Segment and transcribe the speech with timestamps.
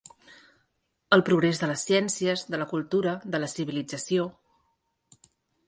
[1.17, 4.29] El progrés de les ciències, de la cultura, de la civilització.